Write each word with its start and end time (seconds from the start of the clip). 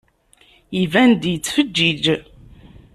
Iban-d 0.81 1.23
yettfeǧǧiǧ. 1.31 2.05